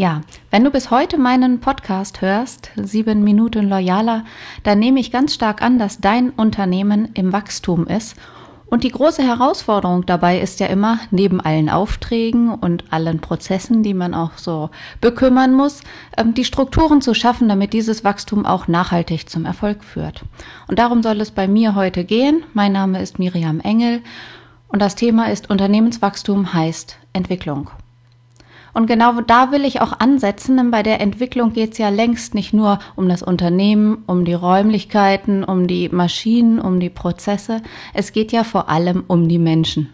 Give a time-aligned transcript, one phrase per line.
[0.00, 4.24] Ja, wenn du bis heute meinen Podcast hörst, sieben Minuten loyaler,
[4.62, 8.16] dann nehme ich ganz stark an, dass dein Unternehmen im Wachstum ist.
[8.64, 13.92] Und die große Herausforderung dabei ist ja immer, neben allen Aufträgen und allen Prozessen, die
[13.92, 14.70] man auch so
[15.02, 15.82] bekümmern muss,
[16.16, 20.24] ähm, die Strukturen zu schaffen, damit dieses Wachstum auch nachhaltig zum Erfolg führt.
[20.66, 22.44] Und darum soll es bei mir heute gehen.
[22.54, 24.00] Mein Name ist Miriam Engel
[24.68, 27.68] und das Thema ist Unternehmenswachstum heißt Entwicklung.
[28.72, 32.34] Und genau da will ich auch ansetzen, denn bei der Entwicklung geht es ja längst
[32.34, 37.62] nicht nur um das Unternehmen, um die Räumlichkeiten, um die Maschinen, um die Prozesse.
[37.94, 39.88] Es geht ja vor allem um die Menschen.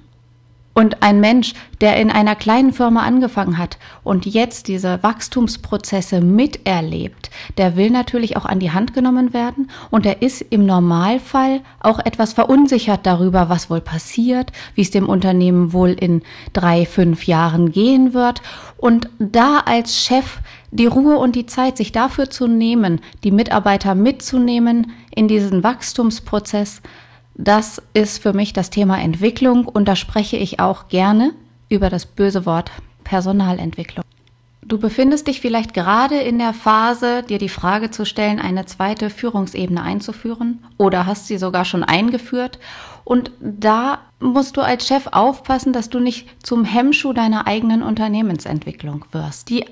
[0.78, 7.30] Und ein Mensch, der in einer kleinen Firma angefangen hat und jetzt diese Wachstumsprozesse miterlebt,
[7.56, 11.98] der will natürlich auch an die Hand genommen werden und er ist im Normalfall auch
[12.00, 16.20] etwas verunsichert darüber, was wohl passiert, wie es dem Unternehmen wohl in
[16.52, 18.42] drei, fünf Jahren gehen wird.
[18.76, 20.40] Und da als Chef
[20.72, 26.82] die Ruhe und die Zeit, sich dafür zu nehmen, die Mitarbeiter mitzunehmen in diesen Wachstumsprozess,
[27.38, 31.32] das ist für mich das Thema Entwicklung und da spreche ich auch gerne
[31.68, 32.70] über das böse Wort
[33.04, 34.04] Personalentwicklung.
[34.62, 39.10] Du befindest dich vielleicht gerade in der Phase, dir die Frage zu stellen, eine zweite
[39.10, 42.58] Führungsebene einzuführen oder hast sie sogar schon eingeführt.
[43.04, 49.04] Und da musst du als Chef aufpassen, dass du nicht zum Hemmschuh deiner eigenen Unternehmensentwicklung
[49.12, 49.50] wirst.
[49.50, 49.64] Die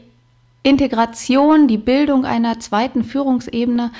[0.62, 3.90] Integration, die Bildung einer zweiten Führungsebene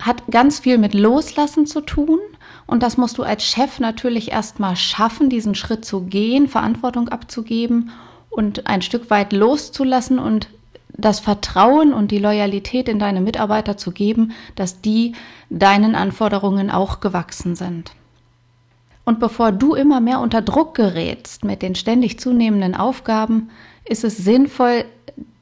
[0.00, 2.18] hat ganz viel mit Loslassen zu tun.
[2.66, 7.90] Und das musst du als Chef natürlich erstmal schaffen, diesen Schritt zu gehen, Verantwortung abzugeben
[8.30, 10.48] und ein Stück weit loszulassen und
[10.88, 15.14] das Vertrauen und die Loyalität in deine Mitarbeiter zu geben, dass die
[15.50, 17.92] deinen Anforderungen auch gewachsen sind.
[19.04, 23.50] Und bevor du immer mehr unter Druck gerätst mit den ständig zunehmenden Aufgaben,
[23.84, 24.84] ist es sinnvoll,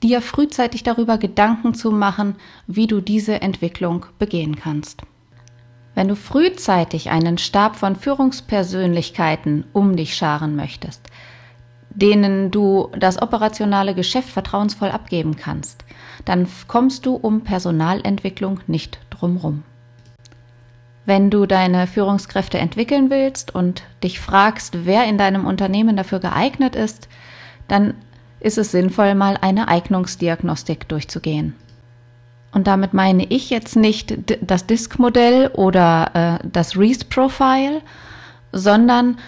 [0.03, 5.03] dir frühzeitig darüber Gedanken zu machen, wie du diese Entwicklung begehen kannst.
[5.95, 11.03] Wenn du frühzeitig einen Stab von Führungspersönlichkeiten um dich scharen möchtest,
[11.91, 15.85] denen du das operationale Geschäft vertrauensvoll abgeben kannst,
[16.25, 19.65] dann kommst du um Personalentwicklung nicht drumrum.
[21.07, 26.77] Wenn du deine Führungskräfte entwickeln willst und dich fragst, wer in deinem Unternehmen dafür geeignet
[26.77, 27.09] ist,
[27.67, 27.95] dann
[28.39, 31.55] ist es sinnvoll, mal eine Eignungsdiagnostik durchzugehen.
[32.53, 37.83] Und damit meine ich jetzt nicht das Disk-Modell oder äh, das Reese-Profile,
[38.53, 39.19] sondern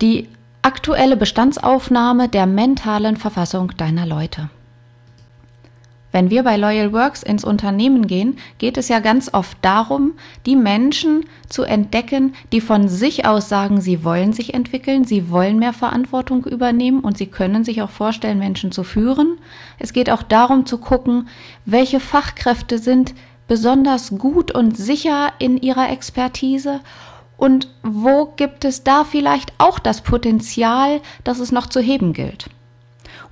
[0.00, 0.28] die
[0.60, 4.50] aktuelle Bestandsaufnahme der mentalen Verfassung deiner Leute.
[6.12, 10.12] Wenn wir bei Loyal Works ins Unternehmen gehen, geht es ja ganz oft darum,
[10.44, 15.58] die Menschen zu entdecken, die von sich aus sagen, sie wollen sich entwickeln, sie wollen
[15.58, 19.38] mehr Verantwortung übernehmen und sie können sich auch vorstellen, Menschen zu führen.
[19.78, 21.28] Es geht auch darum zu gucken,
[21.64, 23.14] welche Fachkräfte sind
[23.48, 26.80] besonders gut und sicher in ihrer Expertise
[27.38, 32.48] und wo gibt es da vielleicht auch das Potenzial, das es noch zu heben gilt.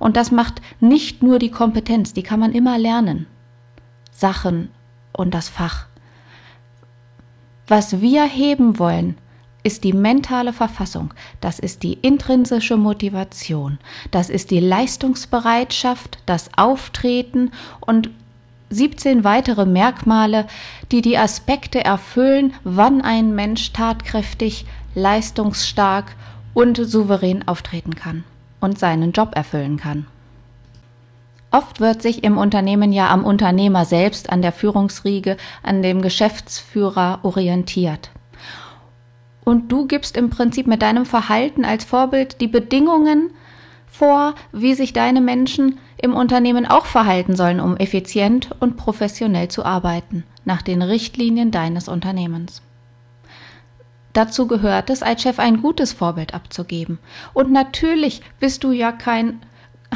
[0.01, 3.27] Und das macht nicht nur die Kompetenz, die kann man immer lernen.
[4.11, 4.69] Sachen
[5.13, 5.85] und das Fach.
[7.67, 9.15] Was wir heben wollen,
[9.61, 13.77] ist die mentale Verfassung, das ist die intrinsische Motivation,
[14.09, 18.09] das ist die Leistungsbereitschaft, das Auftreten und
[18.71, 20.47] 17 weitere Merkmale,
[20.91, 26.15] die die Aspekte erfüllen, wann ein Mensch tatkräftig, leistungsstark
[26.55, 28.23] und souverän auftreten kann
[28.61, 30.07] und seinen Job erfüllen kann.
[31.51, 37.19] Oft wird sich im Unternehmen ja am Unternehmer selbst, an der Führungsriege, an dem Geschäftsführer
[37.23, 38.11] orientiert.
[39.43, 43.31] Und du gibst im Prinzip mit deinem Verhalten als Vorbild die Bedingungen
[43.87, 49.65] vor, wie sich deine Menschen im Unternehmen auch verhalten sollen, um effizient und professionell zu
[49.65, 52.61] arbeiten, nach den Richtlinien deines Unternehmens.
[54.13, 56.99] Dazu gehört es, als Chef ein gutes Vorbild abzugeben.
[57.33, 59.41] Und natürlich bist du ja kein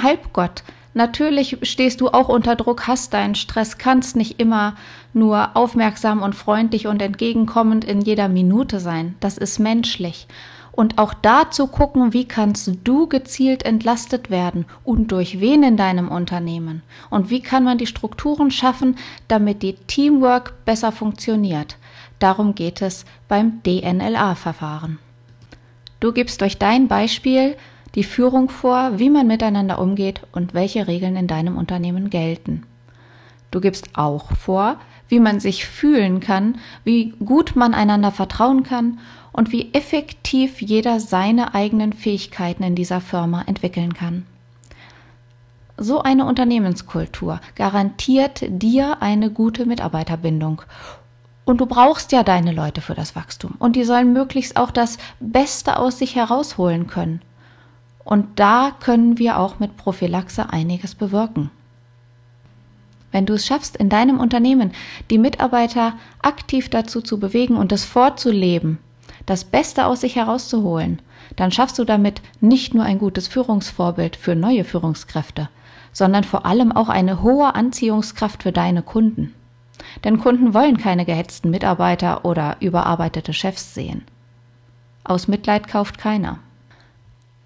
[0.02, 0.64] Halbgott.
[0.94, 4.76] Natürlich stehst du auch unter Druck, hast deinen Stress, kannst nicht immer
[5.14, 9.16] nur aufmerksam und freundlich und entgegenkommend in jeder Minute sein.
[9.20, 10.28] Das ist menschlich.
[10.72, 15.78] Und auch da zu gucken, wie kannst du gezielt entlastet werden und durch wen in
[15.78, 16.82] deinem Unternehmen.
[17.10, 18.98] Und wie kann man die Strukturen schaffen,
[19.28, 21.78] damit die Teamwork besser funktioniert.
[22.20, 25.00] Darum geht es beim DNLA-Verfahren.
[26.00, 27.56] Du gibst durch dein Beispiel
[27.96, 32.64] die Führung vor, wie man miteinander umgeht und welche Regeln in deinem Unternehmen gelten.
[33.52, 34.78] Du gibst auch vor,
[35.08, 39.00] wie man sich fühlen kann, wie gut man einander vertrauen kann
[39.32, 44.26] und wie effektiv jeder seine eigenen Fähigkeiten in dieser Firma entwickeln kann.
[45.78, 50.62] So eine Unternehmenskultur garantiert dir eine gute Mitarbeiterbindung.
[51.46, 53.54] Und du brauchst ja deine Leute für das Wachstum.
[53.60, 57.22] Und die sollen möglichst auch das Beste aus sich herausholen können.
[58.04, 61.52] Und da können wir auch mit Prophylaxe einiges bewirken.
[63.12, 64.72] Wenn du es schaffst, in deinem Unternehmen
[65.10, 68.80] die Mitarbeiter aktiv dazu zu bewegen und es vorzuleben,
[69.26, 71.02] das Beste aus sich herauszuholen,
[71.36, 75.50] dann schaffst du damit nicht nur ein gutes Führungsvorbild für neue Führungskräfte,
[75.94, 79.34] sondern vor allem auch eine hohe Anziehungskraft für deine Kunden.
[80.04, 84.04] Denn Kunden wollen keine gehetzten Mitarbeiter oder überarbeitete Chefs sehen.
[85.04, 86.40] Aus Mitleid kauft keiner.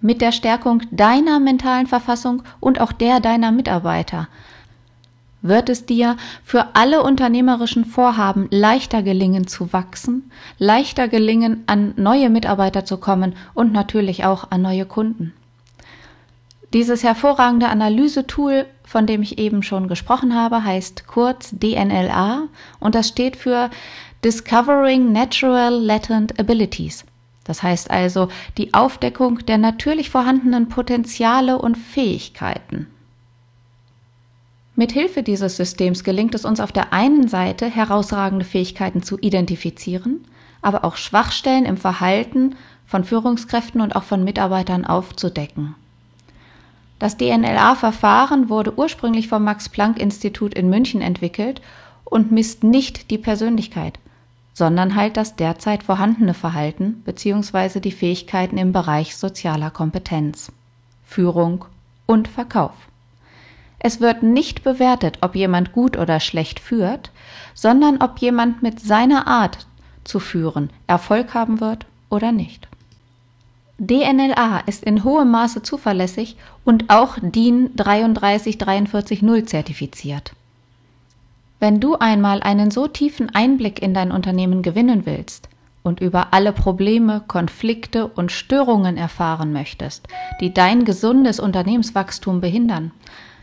[0.02, 4.30] Mit der Stärkung deiner mentalen Verfassung und auch der deiner Mitarbeiter
[5.42, 12.30] wird es dir für alle unternehmerischen Vorhaben leichter gelingen zu wachsen, leichter gelingen, an neue
[12.30, 15.34] Mitarbeiter zu kommen und natürlich auch an neue Kunden.
[16.74, 22.48] Dieses hervorragende Analysetool, von dem ich eben schon gesprochen habe, heißt kurz DNLA
[22.80, 23.72] und das steht für
[24.24, 27.06] Discovering Natural Latent Abilities.
[27.44, 28.30] Das heißt also
[28.60, 32.86] die Aufdeckung der natürlich vorhandenen Potenziale und Fähigkeiten.
[34.76, 40.26] Mithilfe dieses Systems gelingt es uns auf der einen Seite herausragende Fähigkeiten zu identifizieren,
[40.62, 42.56] aber auch Schwachstellen im Verhalten
[42.86, 45.76] von Führungskräften und auch von Mitarbeitern aufzudecken.
[47.00, 51.62] Das DNLA-Verfahren wurde ursprünglich vom Max-Planck-Institut in München entwickelt
[52.04, 54.00] und misst nicht die Persönlichkeit,
[54.54, 57.80] sondern halt das derzeit vorhandene Verhalten bzw.
[57.80, 60.52] die Fähigkeiten im Bereich sozialer Kompetenz,
[61.06, 61.64] Führung
[62.06, 62.74] und Verkauf.
[63.80, 67.12] Es wird nicht bewertet, ob jemand gut oder schlecht führt,
[67.54, 69.68] sondern ob jemand mit seiner Art
[70.04, 72.68] zu führen Erfolg haben wird oder nicht.
[73.80, 76.36] DNLA ist in hohem Maße zuverlässig
[76.66, 80.34] und auch DIN 33440 zertifiziert.
[81.62, 85.48] Wenn du einmal einen so tiefen Einblick in dein Unternehmen gewinnen willst
[85.82, 90.08] und über alle Probleme, Konflikte und Störungen erfahren möchtest,
[90.42, 92.92] die dein gesundes Unternehmenswachstum behindern,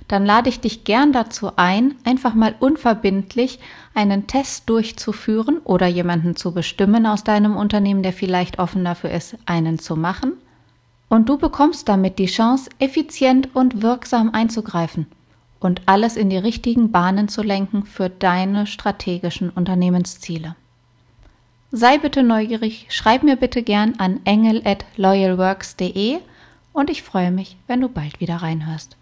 [0.09, 3.59] dann lade ich dich gern dazu ein, einfach mal unverbindlich
[3.95, 9.37] einen Test durchzuführen oder jemanden zu bestimmen aus deinem Unternehmen, der vielleicht offen dafür ist,
[9.47, 10.35] einen zu machen.
[11.09, 15.07] Und du bekommst damit die Chance, effizient und wirksam einzugreifen
[15.61, 20.55] und alles in die richtigen Bahnen zu lenken für deine strategischen Unternehmensziele.
[21.73, 26.19] Sei bitte neugierig, schreib mir bitte gern an engel at loyalworks.de
[26.73, 28.97] und ich freue mich, wenn du bald wieder reinhörst.